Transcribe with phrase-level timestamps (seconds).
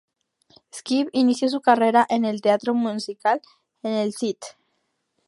[0.73, 3.39] Squibb inició su carrera en el teatro musical
[3.83, 4.57] en el St.